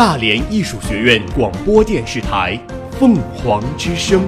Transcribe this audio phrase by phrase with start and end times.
[0.00, 2.58] 大连艺术学院广播电视台
[2.92, 4.26] 《凤凰之声》，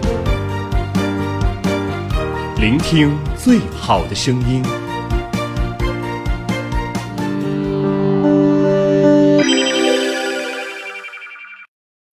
[2.61, 4.63] 聆听最好的声音。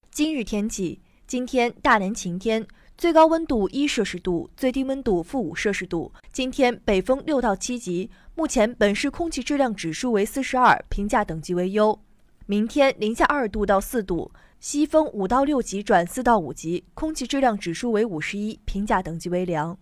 [0.10, 2.66] 今日天气：今天大连晴天，
[2.98, 6.14] 最高温度一摄氏度，最低温度负五摄氏度。
[6.32, 12.00] 今天北风六到七级，目前本市空气质量指数为四十二，评价等级为优。
[12.50, 19.78] 明天零下二度到四度，西风五到六级转四到五级，空气质量指数为五十一，评价等级为良。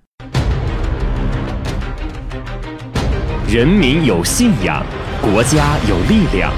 [3.48, 4.86] 人民有信仰，
[5.22, 6.52] 国家有力量，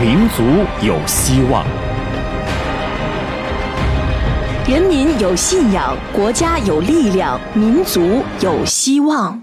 [0.00, 0.44] 民族
[0.86, 1.66] 有希望。
[4.68, 9.42] 人民有信仰，国家有力量，民族有希望。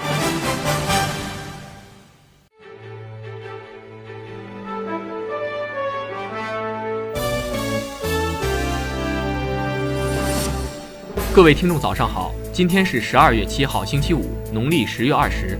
[11.33, 12.33] 各位听众，早上好！
[12.51, 15.57] 今天是十二月七号，星期五，农历十月二十。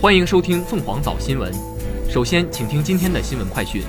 [0.00, 1.52] 欢迎收听凤凰早新闻。
[2.08, 3.82] 首先，请听今天的新闻快讯。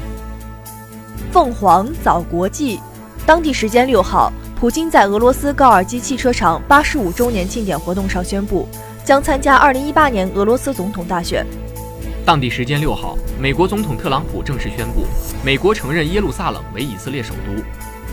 [1.31, 2.79] 凤凰早国际，
[3.23, 8.67] 当地时间六号，普京在俄罗斯高尔基汽车厂八十五周年庆典活动上宣布，
[9.05, 11.45] 将参加二零一八年俄罗斯总统大选。
[12.25, 15.05] 当地时间六号，美国总统特朗普正式宣布，
[15.45, 17.63] 美国承认耶路撒冷为以色列首都，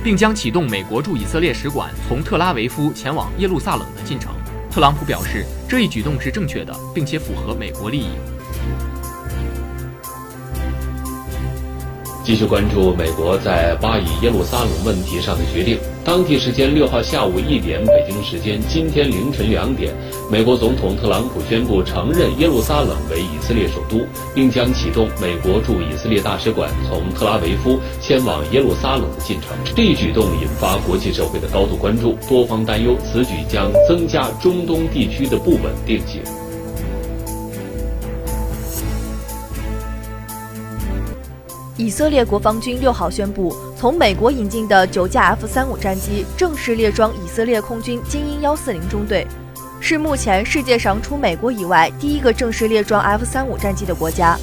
[0.03, 4.33] 并将启动美国驻以色列使馆从特拉维夫前往耶路撒冷的进程。
[4.71, 8.11] 特朗普表示，这一举动是正确的，并且符合美国利益。
[12.23, 15.79] 继续关注美国在巴以耶路撒冷问题上的决定。
[16.09, 19.95] 当地时间六号下午一点，北京时间今天凌晨两点，
[20.33, 29.51] 美国总统特朗普宣布承认耶路撒冷为以色列首都，并将启动美国驻以色列大使馆从特拉维夫迁往耶路撒冷的进程。
[29.77, 36.23] 这一举动引发国际社会的高度关注，多方担忧此举将增加中东地区的不稳定性。
[41.77, 49.25] 以色列国防军六号宣布，从美国引进的九架 F 三五战机正式列装以色列空军精英幺四零中队，
[49.79, 54.37] 是目前世界上除美国以外第一个正式列装 F 三五战机的国家。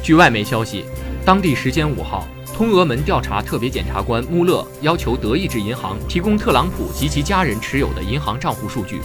[0.00, 0.84] 据外媒消息，
[1.24, 2.24] 当地时间五号，
[2.54, 9.00] 通俄门调查特别检察官穆勒要求德意志银行提供特朗普及其家人持有的银行账户数据。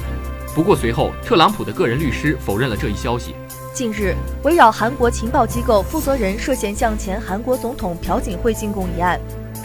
[0.54, 3.34] 不过随后，特朗普的个人律师否认了这一消息。
[3.74, 4.14] 近日，
[4.44, 9.20] 围绕韩国情报机构负责人涉嫌向前韩国总统朴槿惠进贡一案，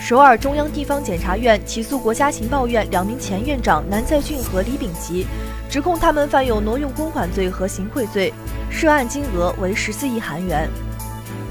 [0.04, 5.24] 首尔中央地方检察院起诉国家情报院两名前院长南在俊和李秉琦，
[5.70, 8.34] 指控他们犯有挪用公款罪和行贿罪，
[8.68, 10.68] 涉案金额为十四亿韩元。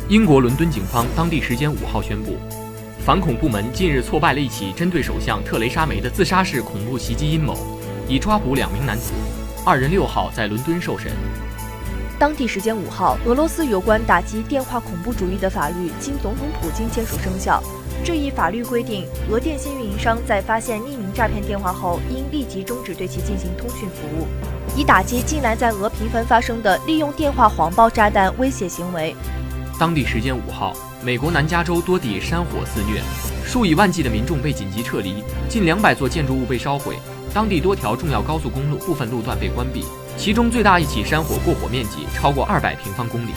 [0.09, 2.35] 英国伦敦警方当地时间五号宣布，
[3.05, 7.55] 反恐部门近日挫败了一起针对首相特蕾莎梅的自杀式恐怖袭击阴谋，
[8.05, 9.13] 已抓捕两名男子，
[9.65, 11.09] 二人六号在伦敦受审。
[12.19, 17.63] 当地时间五号，俄罗斯有关打击电话恐怖主义的法律经总统普京签署生效。
[18.03, 24.27] 这一法律规定，俄电信运营商在发现匿名诈骗电话后，应立即终止对其进行通讯服务，
[24.75, 29.15] 以打击近来在俄频繁发生的利用电话谎报炸弹威胁行为。
[29.79, 30.73] 当地时间五号，
[31.03, 33.01] 美国南加州多地山火肆虐，
[33.45, 36.97] 数以万计的民众被紧急撤离，近两百座建筑物被烧毁，
[37.35, 39.85] 当地多条重要高速公路部分路段被关闭。
[40.17, 43.31] 其中最大一起山火过火面积超过二百平方公里。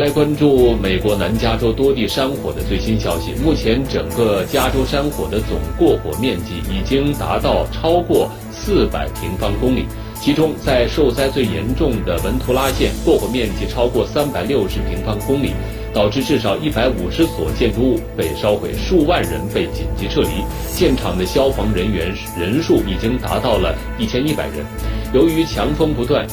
[0.00, 3.34] 来关注美国南加州多地山火的最新消息。
[3.44, 9.84] 目前，整个加州山火的总过火面积已经达到超过四百平方公里。
[10.18, 15.52] 其中，在受灾最严重的文图拉县，过火面积超过三百六十平方公里，
[15.92, 20.30] 导致至少一百五十所建筑物被烧毁，数万人被紧急撤离。
[20.66, 24.64] 现场的消防人员人数已经达到了一千一百人。
[25.12, 26.26] 由于强风不断，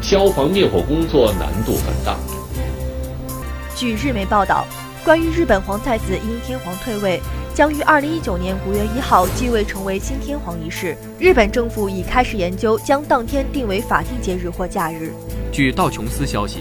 [0.00, 2.16] 消防灭火工作难度很大。
[3.76, 4.66] 据日媒报道，
[5.04, 7.20] 关于日本皇太子因天皇退位，
[7.52, 15.12] 将于二零一九年五月一号继位成为新天皇一事，日本政府已开始研究将当天定为法定节日或假日。
[15.52, 16.60] 据道琼斯消息，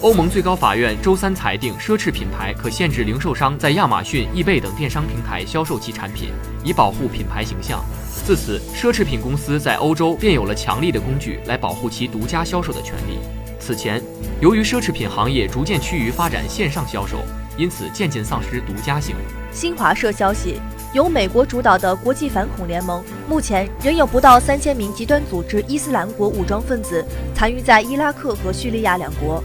[0.00, 6.30] 欧盟最高法院周三裁定，奢侈品牌可限制零售商在亚马逊、易贝等电商平台销售其产品，
[6.64, 7.84] 以保护品牌形象。
[8.24, 13.18] 自此，奢侈品公司在欧洲便有了强力的工具来保护其独家销售的权利。
[13.66, 14.00] 此前，
[14.40, 17.18] 由于奢侈品行业逐渐趋于发展线上销售，
[17.56, 19.16] 因此渐渐丧失独家性。
[19.52, 20.60] 新华社消息，
[20.94, 27.04] 由美国主导的国际反恐联盟，目前仍有不到三千名极端组织伊斯兰国武装分子
[27.34, 29.42] 残余在伊拉克和叙利亚两国。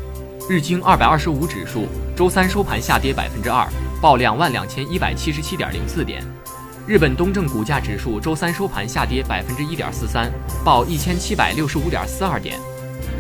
[0.48, 3.68] 日经二百二十五指数周三收盘下跌百分之二，
[4.00, 6.24] 报两万两千一百七十七点零四点。
[6.86, 10.32] 日本东证股价指数周三收盘下跌百分之一点四三，
[10.64, 12.60] 报一千七百六十五点四二点。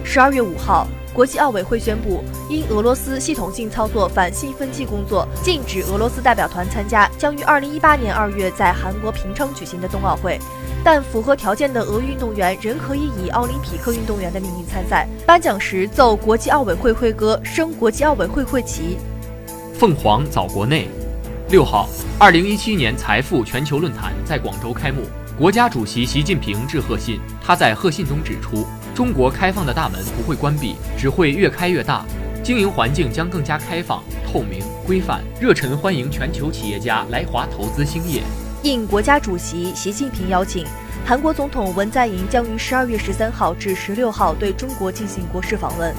[0.03, 10.37] 十二月五号，国际奥委会宣布，因俄罗斯系统性操作反兴奋剂工作，禁止俄罗斯代表团参加将于二零一八年二月在韩国平昌举行的冬奥会。
[10.83, 15.07] 但符合条件的俄运动员仍可以以奥林匹克运动员的名义参赛。
[15.25, 18.97] 颁奖时奏国际奥委会会歌，升国际奥委会会旗。
[19.75, 20.89] 凤凰早国内，
[21.49, 21.87] 六号，
[22.19, 25.03] 二零一七年财富全球论坛在广州开幕。
[25.37, 32.05] 国家主席习近平致贺信，他在贺信中指出，中国开放的大门不会关闭，只会越开越大，
[32.43, 38.21] 经营环境将更加开放、透明、规范，热忱欢迎全球企业家来华投资兴业。
[38.63, 40.65] 应国家主席习近平邀请，
[41.05, 45.95] 韩国总统文在寅将于十二月十三号至十六号对中国进行国事访问。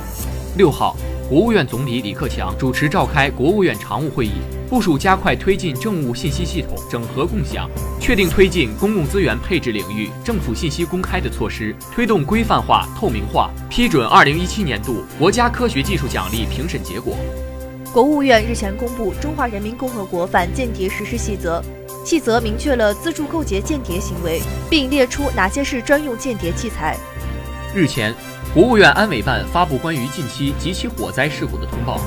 [0.59, 0.95] 六号，
[1.31, 4.33] 国务院总理李克强主持召开国务院常务会议，
[4.73, 7.69] 部署加快推进政务信息系统整合共享，
[8.01, 17.15] 确定推进公共资源配置领域政府信息公开的措施，推动规范化、透明化，批准二零一七年度国家科学技术奖励评审结果。
[17.93, 21.61] 国务院日前公布《中华人民共和国反间谍实施细则》。
[22.03, 24.41] 细则明确了资助构结间谍行为，
[24.71, 26.97] 并列出哪些是专用间谍器材。
[27.75, 28.15] 日前，
[28.55, 31.99] 国务院安委办发布关于近期几起火灾事故的通报，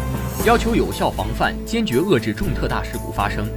[0.46, 3.48] 要求有效防范、坚决遏制重特大事故发生。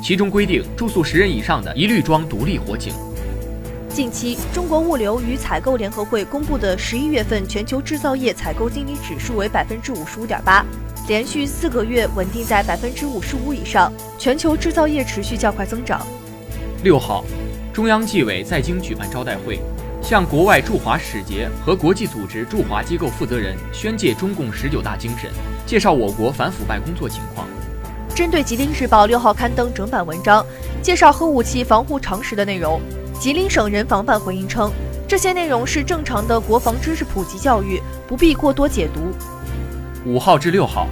[0.00, 2.94] 其中规定，住宿十人以上的一律装独立火警。
[3.88, 10.64] 近期，中国物流与采购联合会公布的十一月份全球制造业采购经理指数为百分之五十五点八。
[11.08, 16.06] 连续四个月稳定在百分之五十五以上，全球制造业持续较快增长。
[16.84, 17.24] 六号，
[17.72, 19.58] 中央纪委在京举办招待会，
[20.02, 25.30] 向国外驻华使节和国际组织驻华机构负责人宣介中共十九大精神，
[25.66, 27.46] 介绍我国反腐败工作情况。
[28.14, 30.44] 针对吉林日报六号刊登整版文章，
[30.82, 32.80] 介绍核武器防护常识的内容，
[33.20, 34.72] 吉林省人防办回应称，
[35.06, 39.12] 这些内容是正常的国防知识普及教育，不必过多解读。
[40.06, 40.88] 五号至六号，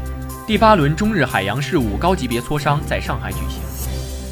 [0.47, 3.61] 第八轮中日海洋事务高级别磋商在上海举行，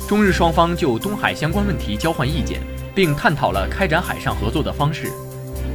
[0.06, 2.60] 中日双方就东海相关问题交换意见，
[2.94, 5.10] 并探讨了开展海上合作的方式。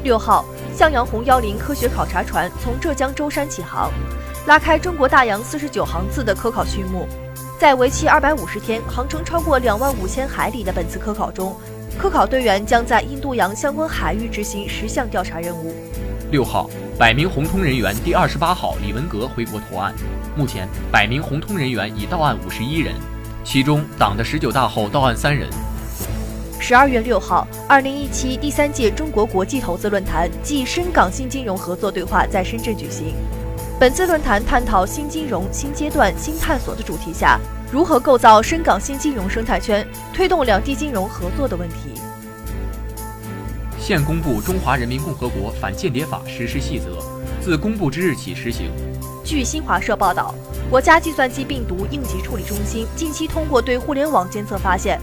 [0.04, 3.92] 六号，向阳红幺零科学考察船从浙江舟山起航，
[4.48, 7.08] 拉开中国大洋四十九航次的科考序幕。
[7.60, 11.56] 在为期二百五十天、航程超过两万五千海里的本次科考中，
[11.98, 15.76] 科考队员将在印度洋相关海域执行十项调查任务。
[16.32, 16.70] 六号。
[17.00, 19.96] 百名红通人员第二十八号李文革回国投案，
[20.36, 22.94] 目前百名红通人员已到案五十一人，
[23.42, 25.48] 其中党的十九大后到案三人。
[26.62, 33.16] 十二月六号，二零一七第三届中国国际投资论坛暨深港新金融合作对话在深圳举行。
[33.80, 37.40] 本次论坛探讨新金融新阶段新探索的主题下，
[37.72, 41.94] 如何构造深港新金融生态圈，推动两地金融合作的问题。
[43.80, 47.02] 现公布《中华人民共和国反间谍法》实施细则，
[47.42, 48.70] 自公布之日起施行。
[49.24, 50.36] 据新华社报道，
[50.70, 55.00] 国家计算机病毒应急处理中心近期通过对互联网监测发现，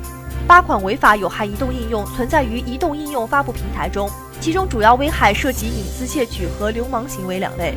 [0.46, 4.08] 八款违法有害移动应用存在于移动应用发布平台中，
[4.40, 7.74] 其中主要危害涉及隐私窃取和流氓行为两类。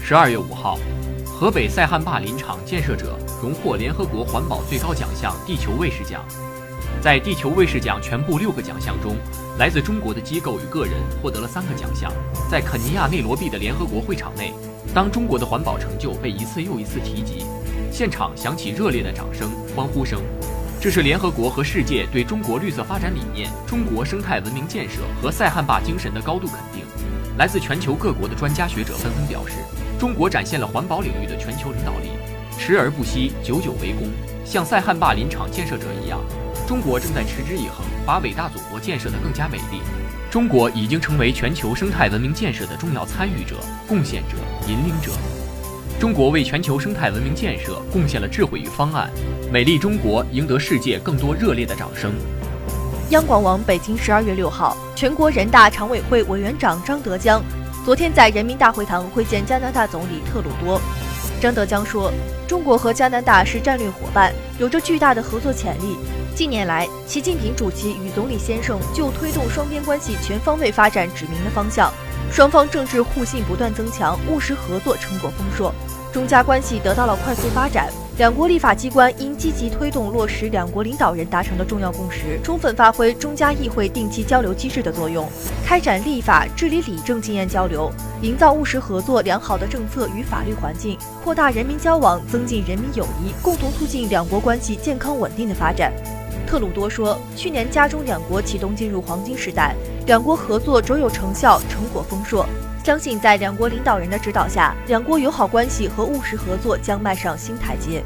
[0.00, 0.78] 十二月五号，
[1.26, 6.24] 河北塞罕坝林场建设者荣获联合国环保最高奖项——地球卫士奖。
[7.02, 9.14] 在地球卫士奖全部六个奖项中，
[9.58, 12.10] 来自中国的机构与个人获得了三个奖项。
[12.50, 14.54] 在肯尼亚内罗毕的联合国会场内，
[14.94, 17.44] 当中国的环保成就被一次又一次提及，
[17.92, 20.22] 现场响起热烈的掌声、欢呼声。
[20.82, 26.82] 这是联合国和世界对中国绿色发展理念、中国生态文明建设和塞罕坝精神的高度肯定。
[27.36, 29.56] 来自全球各国的专家学者纷纷表示，
[29.98, 32.08] 中国展现了环保领域的全球领导力，
[32.58, 34.08] 持而不息，久久为功，
[34.42, 36.18] 像塞罕坝林场建设者一样。
[36.66, 39.82] 中国正在持之以恒，把伟大祖国建设得更加美丽。
[40.30, 43.56] 中国已经成为全球生态文明建设的重要参与者、
[43.86, 45.12] 贡献者、引领者。
[46.00, 49.10] 中国为全球生态文明建设贡献了智慧与方案，
[49.52, 52.14] 美丽中国赢得世界更多热烈的掌声。
[53.10, 57.42] 央广网北京十二月六号，全国人大常委会委员长张德江。
[57.84, 60.80] 昨天在人民大会堂会见加拿大总理特鲁多。
[61.38, 62.10] 张德江说
[62.48, 65.98] ：“中国和加拿大是战略伙伴，有着巨大的合作潜力。
[66.34, 71.92] 近年来，习近平主席与总理先生就推动双边关系全方位发展指明了方向，
[72.30, 75.74] 双方政治互信不断增强，务实合作成果丰硕。”
[76.12, 85.28] 中加关系得到了快速发展，两国立法机关应积极推动落实两国领导人达成的重要共识，充分发挥中加议会定期交流机制的作用，
[85.64, 95.92] 开展立法治理理政经验交流，营造务实合作良好的政策与法律环境，扩大人民交往，增进人民友谊，共同促进两国关系健康稳定的发展。
[96.50, 99.72] 特鲁多说，去年加中两国启动进入黄金时代，
[100.06, 102.44] 两国合作卓有成效，成果丰硕。
[102.84, 108.02] 相信在两国领导人的指导下，两国友好关系和务实合作将迈上新台阶。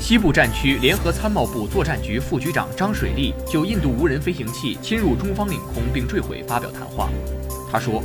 [0.00, 7.08] 西部战区联合参谋部作战局副局长张水利就印度无人飞行器侵入中方领空并坠毁发表谈话。
[7.70, 8.02] 他说：“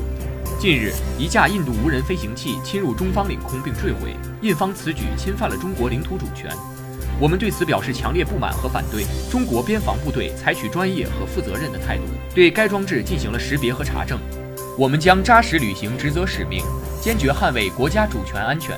[0.61, 6.51] 近日，一架印度无人飞行器侵入中方领空并坠毁，印方此举侵犯了中国领土主权，
[7.19, 9.05] 我们对此表示强烈不满和反对。
[9.31, 12.03] 中国边防部队采取专业和负责任的态度，
[12.33, 14.19] 对该装置进行了识别和查证。”
[14.75, 16.63] 我们将扎实履行职责使命，
[16.99, 18.75] 坚决捍卫国家主权安全。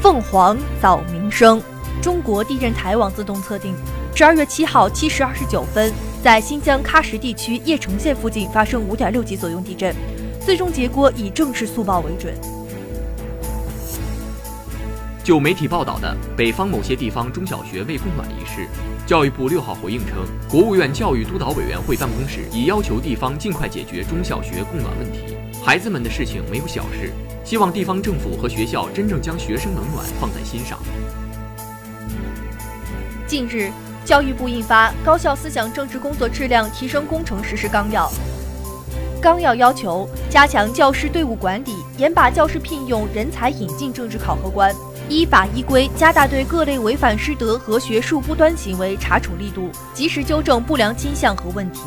[0.00, 1.62] 凤凰早民生，
[2.00, 3.74] 中国地震台网自动测定，
[4.14, 9.94] 十二月七号七时二十九分，在新疆喀什地区叶城县附近发生五点六级左右地震，
[10.40, 12.34] 最终结果以正式速报为准。
[15.24, 18.68] 就媒体报道的北方某些地方中小学未供暖一事，
[19.06, 20.18] 教育部六号回应称，
[20.50, 25.34] 国务院教育督导委员会办公室已要求地方尽快解决中小学供暖问题。
[25.64, 27.10] 孩子们的事情没有小事，
[27.42, 30.78] 希望地方政府和学校真正将学生冷暖放在心上。
[33.26, 33.72] 近日，
[34.04, 38.06] 教育部印发《高校思想政治工作质量提升工程实施纲要》，
[39.22, 44.70] 纲要要求加强教师队伍管理，严把教师聘用人才引进政治考核关。
[45.08, 51.80] 依法依规加大对各类违反师德和学术不端行为查处力度，及时纠正不良倾向和问题。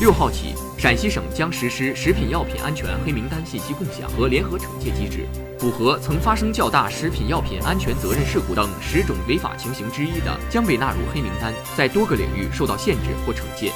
[0.00, 5.24] 六号起，陕西省将实施食品药品安全黑名单信息共享和联合惩戒机制，
[5.56, 13.70] 符合曾发生较大食品药品安全责任事故等十种违法情形之一的，将被纳入黑名单，在多个领域受到限制或惩戒。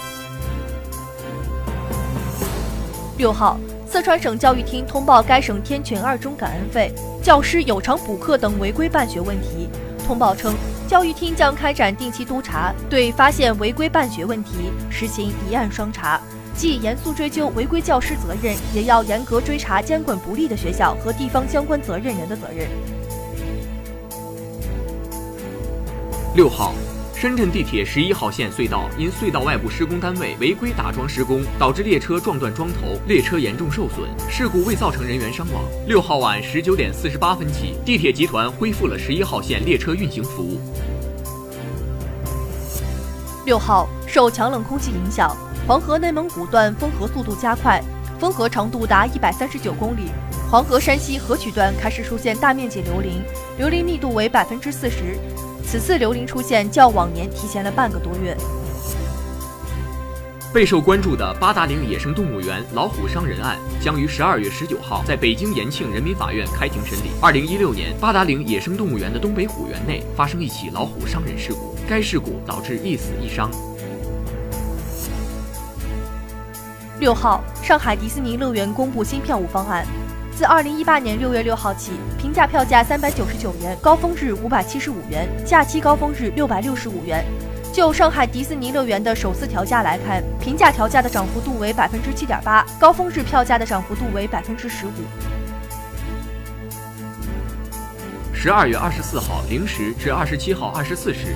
[3.16, 3.60] 六号。
[3.88, 9.68] 四川省教育厅通报该省天泉二中感恩费、教师有偿补课等违规办学问题。
[10.06, 10.54] 通报称，
[10.88, 16.20] 教育厅将开展定期督查，对发现违规办学问题实行一案双查，
[16.56, 22.68] 既严肃追究违规教师责任，也要严格追查监管不力的学校和地方相关责任人的责任。
[26.34, 26.74] 六号。
[27.18, 34.06] 深圳地铁十一号线隧道因隧道外部施工单位违规打桩施工，导致列车撞断桩头，列车严重受损。
[34.28, 35.64] 事故未造成人员伤亡。
[35.88, 40.60] 六号晚十九点四十八分起，地铁集团恢复了十一号线列车运行服务。
[43.46, 45.34] 六号，受强冷空气影响，
[45.66, 47.82] 黄河内蒙古段封河速度加快，
[48.20, 50.10] 封河长度达一百三十九公里。
[50.50, 53.22] 黄河山西河曲段开始出现大面积流林，
[53.56, 55.18] 流林密度为百分之四十。
[55.66, 58.36] 此次刘玲出现较往年提前了半个多月。
[60.54, 67.10] 备受关注的八达岭野生动物园老虎伤人案将于十二月十九号在北京延庆人民法院开庭审理。
[67.20, 73.50] 二零一六年，八达岭野生动物园的东北虎园内发生一起老虎伤人事故，该事故导致一死一伤。
[77.00, 79.84] 六号，上海迪士尼乐园公布新票务方案。
[80.36, 87.24] 自二零一八年六月六号起，平价票价三百九十九元，高峰日五百七十五元，假期高峰日六百六十五元。
[87.72, 94.90] 就上海迪士尼乐园的首次调价来看，平价调价的涨幅度为百分之七点八，高峰日票价的涨幅度为百分之十五。
[98.34, 101.34] 十二月二十四号零时至二十七号二十四时。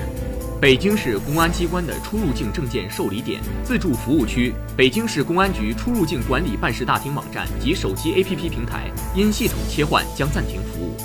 [0.61, 10.95] 北京市公安机关的出入境证件受理点、自助服务区、北京市公安局出入境管理办事大厅网站及手机 APP 平台因系统切换将暂停服务。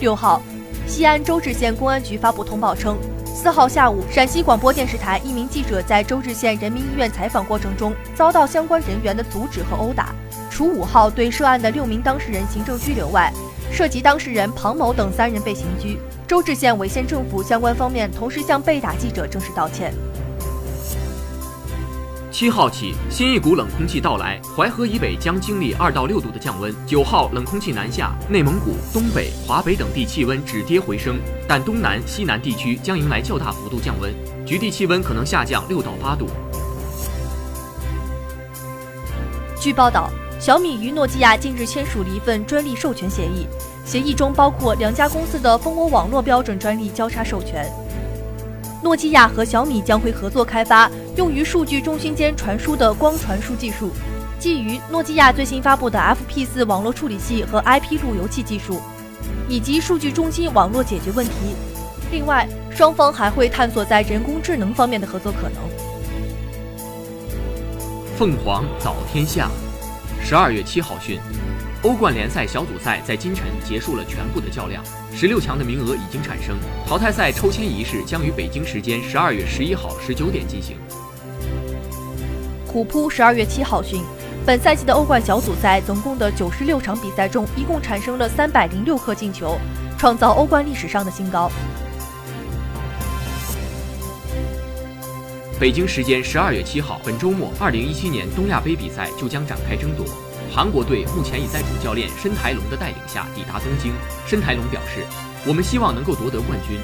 [0.00, 0.42] 六号，
[0.86, 10.14] 西安周至县公安局发布通报称，四号下午，陕西广播电视台一名记者在周至县人民医院采访过程中遭到相关人员的阻止和殴打，
[10.50, 13.30] 除五号对涉案的六名当事人行政拘留外，
[13.74, 15.98] 涉及当事人庞某等三人被刑拘。
[16.28, 19.92] 周至县委县政府相关方面同时向被打记者正式道歉。
[22.30, 26.74] 七号起，新一股冷空气到来，淮河以北将经历二到六度的降温。
[26.86, 34.12] 九号，冷空气南下，内蒙古、东北、华北等地气温止跌回升，但东南、西南地区将迎来较大幅度降温，
[34.46, 36.28] 局地气温可能下降六到八度。
[39.60, 40.10] 据报道，
[40.44, 43.46] 小米与诺基亚近日签署了一份专利授权协议，
[43.86, 47.66] 协议中包括两家公司的蜂窝网络标准专利交叉授权。
[48.82, 53.88] 诺基亚和小米将会合作开发用于数据中心间传输的光传输技术，
[54.38, 58.82] 基于诺基亚最新发布的 FP4 网络处理器和 IP 路由器技术，
[59.48, 61.32] 以及数据中心网络解决问题。
[62.12, 65.58] 另外，双方还会探索在人工智能方面的合作可能。
[68.18, 69.48] 凤凰早天下，
[70.26, 71.20] 十二月七号讯，
[71.82, 74.82] 欧冠联赛小组赛在今晨结束了全部的较量，
[75.14, 80.78] 十六强的名额已经产生，淘汰赛抽签仪式将于北京时间十二月十一号十九点进行。
[82.66, 84.02] 虎扑十二月七号讯，
[84.46, 89.58] 本赛季的欧冠小组赛总共的九十六场比赛中，一共产生了三百零六颗进球，
[89.98, 91.52] 创造欧冠历史上的新高。
[95.64, 100.04] 北京时间十二月七号，本周末，二零一七年东亚杯比赛就将展开争夺。
[100.52, 103.94] 韩国队目前已在主教练申台龙的带领下抵达东京。
[104.26, 105.06] 申台龙表示
[105.48, 106.76] ：“我们希望能够夺得冠军，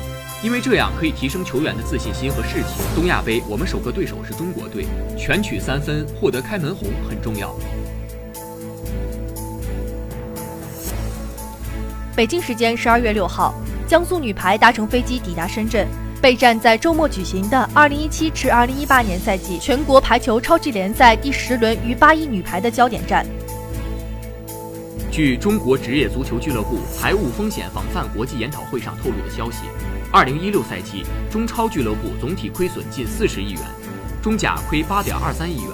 [0.43, 2.83] 因为这样可以提升球员的自信心和士气。
[2.97, 7.55] 东亚杯我们首个对手是中国队，全取三分，获得开门红很重要。”
[12.17, 13.53] 北京时间十二月六号，
[13.87, 15.87] 江苏女排搭乘飞机抵达深圳。
[16.21, 23.25] 备战在周末举行的2017至2018年赛季全国排球超级联赛第十轮与八一女排的焦点战。
[25.11, 29.63] 据中国职业足球俱乐部财务风险防范国际研讨会上透露的消息
[30.13, 33.63] ，2016赛季中超俱乐部总体亏损近40亿元，
[34.23, 35.71] 中甲亏8.23亿元，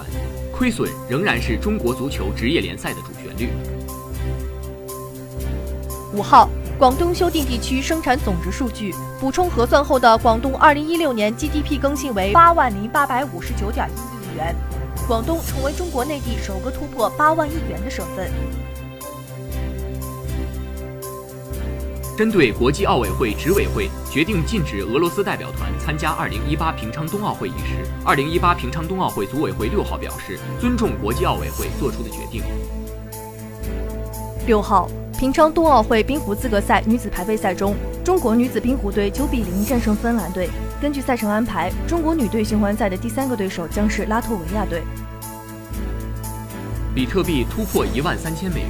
[0.51, 3.49] 亏损仍然是中国足球职业联赛的主旋律。
[6.13, 6.49] 五号。
[6.77, 14.55] 广东修订地区生产总值数据，补充核算后的广东2016年 GDP 更新为八万零八百五十九点一亿元，
[15.07, 18.29] 广东成为中国内地首个突破八万亿元的省份。
[22.15, 32.43] 针对国际奥委会执委会决定禁止俄罗斯代表团参加2018平昌冬奥会一事，2018平昌冬奥会组委会六号表示尊重国际奥委会作出的决定。
[34.47, 34.89] 六号。
[35.19, 40.47] 平昌冬奥会冰壶资格赛女子排位赛中，中国女子冰壶队九比零战胜芬兰队。
[40.79, 44.83] 根据赛程安排，中国女队循环赛的第三个对手将是拉脱维亚队。
[46.95, 48.69] 比特币突破一万三千美元。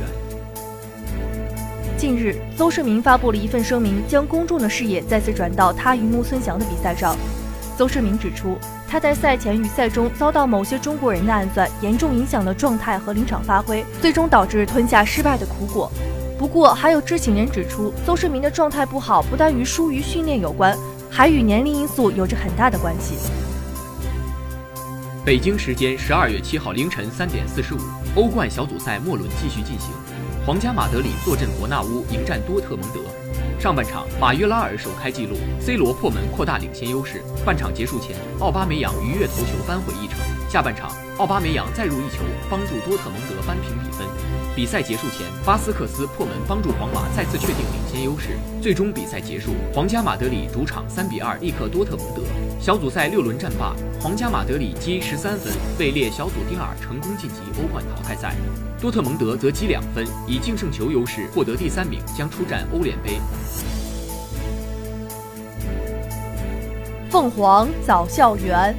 [1.98, 7.16] 近日，邹市明发布了一份声明，将公众的视野再次转到他与木村翔的比赛上。
[7.78, 8.58] 邹市明指出，
[8.90, 15.92] 他在赛前与赛中遭到某些中国人的暗算，严重影响了状态和临场发挥，最终导致吞下失败的苦果。
[16.40, 20.78] 不过，还有知情人指出，邹市明的状态不好，不但与疏于训练有关，
[21.10, 23.16] 还与年龄因素有着很大的关系。
[25.26, 27.80] 北京时间十二月七号凌晨三点四十五，
[28.16, 29.90] 欧冠小组赛末轮继续进行，
[30.46, 33.02] 皇家马德里坐镇伯纳乌迎战多特蒙德。
[33.60, 37.24] 上半场，马约拉尔首开纪录，C 罗破门扩大领先优势。
[37.44, 40.20] 半场结束前，奥巴梅扬鱼跃头球扳回一城。
[40.48, 42.20] 下半场，奥巴梅扬再入一球，
[42.52, 44.06] 帮助多特蒙德扳平比分。
[44.56, 48.38] 比赛结束前，巴斯克斯破门帮助皇马再次确定领先优势。
[48.62, 52.22] 最终比赛结束，皇家马德里主场三比二力克多特蒙德。
[52.60, 58.36] 小组赛六轮战罢，皇家马德里积十三分，位列小组第二，成功晋级欧冠淘汰赛。
[58.82, 63.20] 多特蒙德则积两分，以净胜球优势获得第三名，将出战欧联杯。
[67.10, 68.76] 凤凰早校园。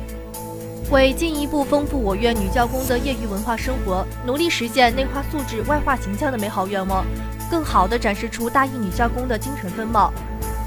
[0.91, 7.05] 为进一步丰富我院女教工的业余文化生活，努力实现内化素质、外化形象的美好愿望，
[7.51, 10.13] 更好地展示出大一女教工的精神风貌。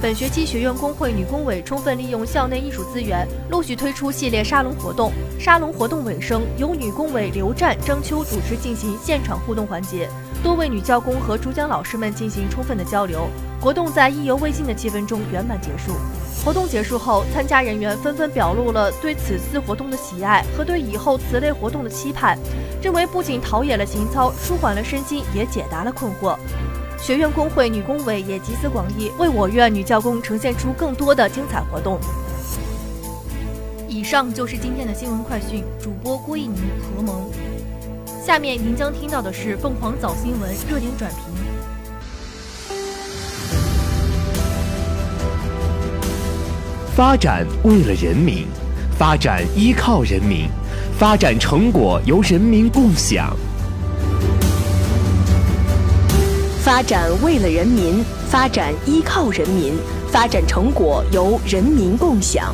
[0.01, 5.11] 本学期学院工会女工委充分利用校内艺术资源，陆续推出系列沙龙活动。
[5.39, 10.09] 沙龙活动尾声，由女工委刘战、张秋主持进行现场互动环节，
[10.41, 13.27] 多位女教工和主讲老师们进行充分的交流。
[13.61, 15.93] 活动在意犹未尽的气氛中圆满结束。
[16.43, 22.39] 活动结束后，参加人员纷纷表露了对此次活动的喜爱和对以后此类活动的期盼，
[22.81, 26.35] 认为不仅陶冶了情操，舒缓了身心，也解答了困惑。
[27.01, 31.99] 学院工会女工委也集思广益，为我院女教工呈现出更多的精彩活动。
[33.87, 36.55] 以上就是今天的新闻快讯，主播郭一宁、
[36.95, 37.27] 何萌。
[38.23, 41.19] 下面您将听到的是凤凰早新闻热点转评。
[46.95, 48.45] 发展为了人民，
[48.95, 50.47] 发展依靠人民，
[50.99, 53.35] 发展成果由人民共享。
[56.63, 59.73] 发展为了人民，发展依靠人民，
[60.11, 62.53] 发展成果由人民共享。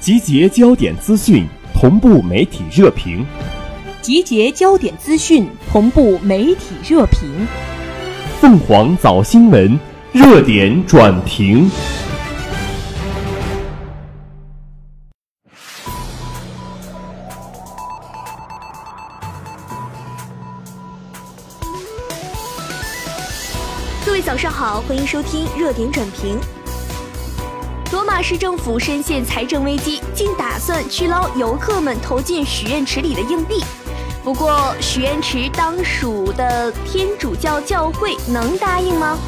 [0.00, 3.24] 集结焦点资讯，同步媒体热评。
[4.02, 7.30] 集结焦点资讯，同步媒体热评。
[8.40, 9.78] 凤凰早新闻
[10.10, 11.70] 热点转评。
[24.24, 26.38] 早上好，欢迎收听热点转评。
[27.92, 33.62] 罗马市政府深陷财政危机，竟打算去捞游客们投进许愿池里的硬币。
[34.24, 39.18] 不过，许愿池当属的天主教教会能答应吗？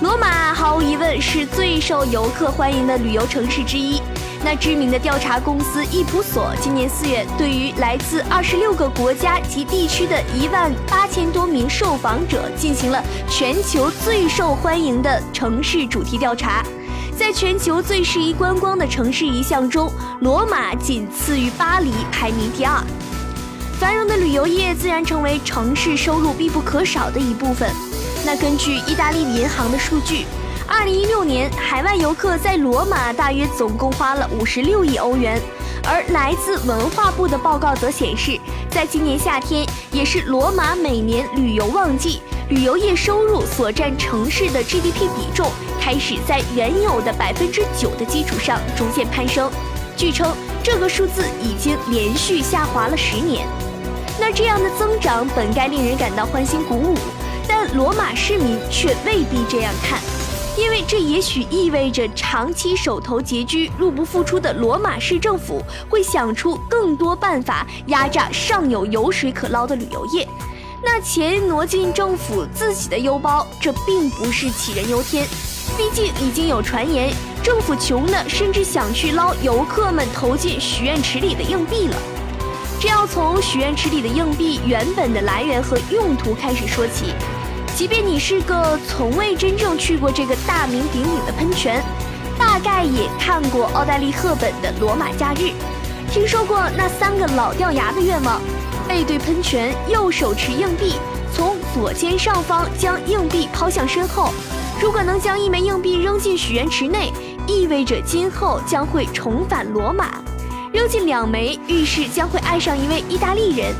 [0.00, 4.00] 罗马毫无疑问是最受游客欢迎的旅游城市之一。
[4.44, 13.00] 那知名的调查公司易普索今年四月，对于来自二十六个国家及地区的一万八千多名受访者进行了
[13.30, 16.64] 全球最受欢迎的城市主题调查。
[17.16, 19.88] 在全球最适宜观光的城市一项中，
[20.20, 22.82] 罗马仅次于巴黎，排名第二。
[23.78, 27.70] 繁荣的旅游业自然成为城市收入必不可少的一部分。
[28.26, 30.26] 那根据意大利银行的数据。
[30.74, 35.38] 二零一六年，海外游客在罗马大约总共花了五十六亿欧元，
[35.84, 49.50] 而来自文化部的报告则显示，在今年夏天，也是罗马每年旅游旺季，旅游业收入所占城市的 GDP 比重开始在原有的百分之九的基础上逐渐攀升。
[49.94, 53.46] 据称，这个数字已经连续下滑了十年。
[54.18, 56.96] 那这样的增长本该令人感到欢欣鼓舞，
[57.46, 60.00] 但罗马市民却未必这样看。
[60.56, 70.28] 因为这也许意味着长期手头拮据、入不敷出的罗马市政府会想出更多办法压榨尚有油水可捞的旅游业，
[70.84, 75.26] 那钱挪进政府自己的邮包，这并不是杞人忧天。
[75.74, 77.10] 毕竟已经有传言，
[77.42, 81.96] 政府穷的甚至想去捞游客们投进许愿池里的硬币了。
[82.78, 87.14] 这要从许愿池里的硬币原本的来源和用途开始说起。
[87.74, 91.82] 即便你是个从未真正去过这个大名鼎鼎的喷泉，
[92.38, 95.46] 大概也看过奥黛丽·赫本的《罗马假日》，
[96.12, 98.40] 听说过那三个老掉牙的愿望：
[98.86, 100.96] 背对喷泉，右手持硬币，
[101.34, 104.32] 从左肩上方将硬币抛向身后。
[104.80, 107.10] 如果能将一枚硬币扔进许愿池内，
[107.46, 110.04] 意味着今后将会重返罗马；
[110.72, 113.74] 扔进两枚，预示将会爱上一位意大利人。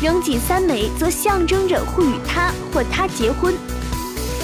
[0.00, 3.54] 扔进三枚，则象征着会与他或她结婚。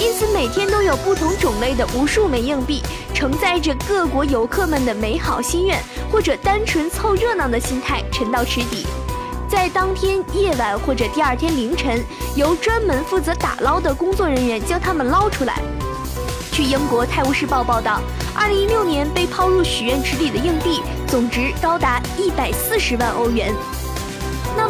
[0.01, 2.83] 因此，每天都有不同种类的无数枚硬币，
[3.15, 5.79] 承载着各国游客们的美好心愿，
[6.11, 8.87] 或者单纯凑热闹的心态沉到池底。
[9.49, 12.03] 在当天夜晚或者第二天凌晨，
[12.35, 15.61] 由专门负责打捞的工作人员将它们捞出来。
[16.51, 18.01] 据英国《泰晤士报》报道
[18.37, 23.55] ，2016年被抛入许愿池里的硬币总值高达140万欧元。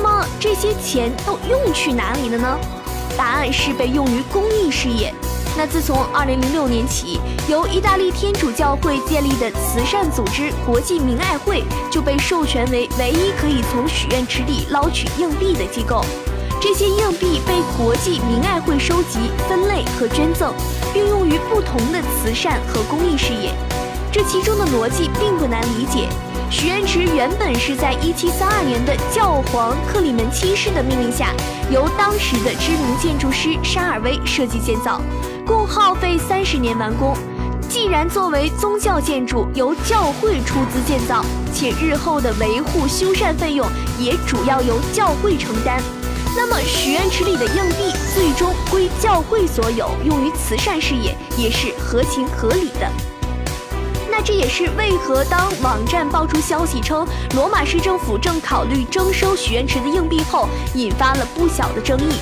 [0.03, 2.59] 那么这些钱都用去哪里了呢？
[3.17, 5.15] 答案是被用于公益事业。
[5.57, 16.05] 那自从2006年起，由意大利天主教会建立的慈善组织国际明爱会就被授权为唯一可以从许愿池里捞取硬币的机构。
[16.61, 20.53] 这些硬币被国际明爱会收集、分类和捐赠，
[20.93, 23.55] 并用于不同的慈善和公益事业。
[24.11, 26.09] 这其中的逻辑并不难理解。
[26.53, 31.33] 许愿池原本是在1732年的教皇克里门七世的命令下，
[31.71, 35.01] 由当时的知名建筑师沙尔威设计建造，
[35.47, 37.17] 共耗费三十年完工。
[37.71, 43.67] 既然作为宗教建筑由教会出资建造，且日后的维护修缮费用
[43.99, 45.81] 也主要由教会承担，
[46.37, 53.12] 那么许愿池里的硬币最终归教会所有，用于慈善事业，也是合情合理的。
[54.25, 57.05] 这也是为何当网站爆出消息称
[57.35, 62.15] 罗马市政府正考虑征收许愿池的硬币后，引发了不小的争议。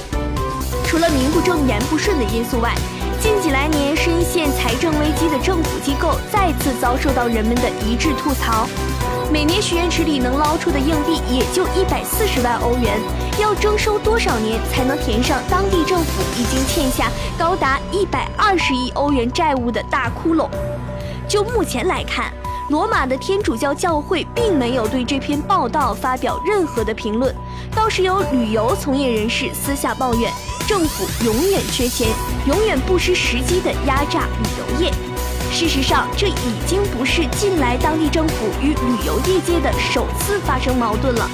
[0.87, 2.75] 除了名不正言不顺的因素外，
[3.21, 8.67] 近几来年深陷财政危机的政府机构再次遭受到人们的一致吐槽。
[9.31, 12.99] 每年许愿池里能捞出的硬币也就一百四十万欧元，
[13.39, 20.49] 要征收多少年才能填上当地政府已经欠下高达一百二十亿欧元债务的大窟窿？
[21.31, 22.33] 就目前来看，
[22.71, 27.33] 罗马的天主教教会并没有对这篇报道发表任何的评论，
[27.73, 30.29] 倒是有旅游从业人士私下抱怨，
[30.67, 32.09] 政府永远缺钱，
[32.49, 34.93] 永远不失时机的压榨旅游业。
[35.53, 36.35] 事实上，这已
[36.67, 41.31] 经不是近来当地政府与旅游业界的首次发生矛盾了。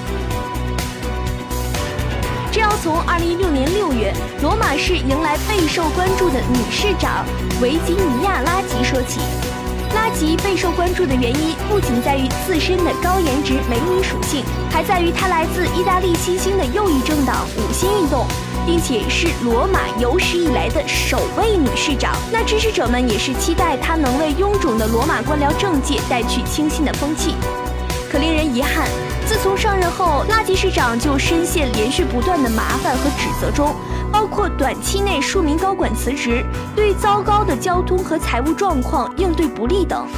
[2.53, 7.25] 这要从2016年6月，罗马市迎来备受关注的女市长
[7.63, 9.21] 维吉尼亚·拉吉说起。
[9.97, 18.27] 拉吉备受关注的原因不仅在于自身的高颜值美女属性，还在于她来自意大利新兴的右翼政党五星运动，
[18.67, 22.15] 并且是罗马有史以来的首位女市长。
[22.31, 27.35] 那支持者们也是期待她能为臃肿的罗马官僚政界带去清新的风气。
[28.13, 28.87] 可令人遗憾，
[29.27, 33.75] 自从上任后，拉吉市长就深陷连续不断的麻烦和指责中。
[34.17, 36.43] 包括短期内数名高管辞职、
[36.75, 40.09] 对糟糕的交通和财务状况应对不利等。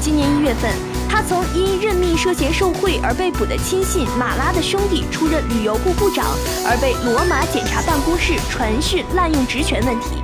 [0.00, 0.72] 今年一月份，
[1.06, 6.24] 他曾因任命涉嫌受贿而被捕的亲信马拉的兄弟出任旅游部部长，
[6.66, 10.22] 而被罗马检察办公室传讯滥用职权问题。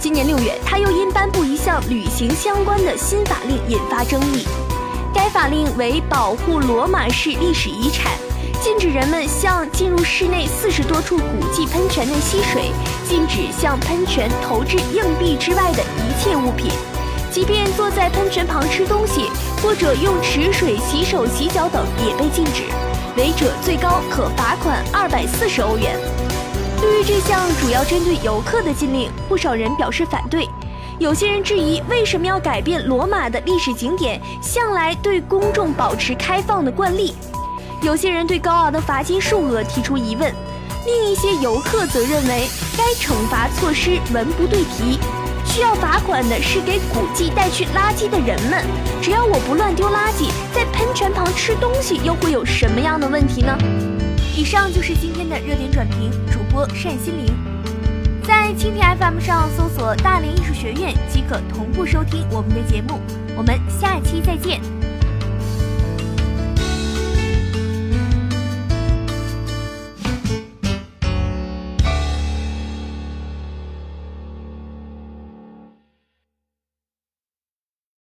[0.00, 4.46] 今年六月，他又因颁布一项旅行相关的新法令引发争议。
[5.12, 8.10] 该法令为保护罗马市历史遗产。
[8.62, 12.70] 禁止人们向进入室内四十多处古迹喷泉内吸水，
[13.06, 16.70] 禁止向喷泉投掷硬币之外的一切物品，
[17.30, 19.30] 即便坐在喷泉旁吃东西
[19.62, 22.62] 或者用池水洗手洗脚等也被禁止，
[23.16, 25.98] 违者最高可罚款二百四十欧元。
[26.80, 30.48] 对于这项主要针对游客的禁令，不少人表示反对，
[30.98, 37.14] 有些人质疑为什么要改变罗马的历史景点向来对公众保持开放的惯例。
[37.84, 40.34] 有些人对高昂的罚金数额提出疑问，
[40.86, 44.98] 另一些游客则认为该惩罚措施文不对题。
[45.44, 48.64] 需要罚款的是给古迹带去垃圾的人们。
[49.02, 53.54] 只要我不乱丢垃圾，在喷泉旁吃东西又会有什么样的问题呢？
[54.34, 57.36] 以上就是今天的热点转评，主播单心灵，
[58.22, 62.98] 在蜻蜓 FM 上搜索“大连艺术学院”即可同步收听我们的节目。
[63.36, 64.73] 我们下期再见。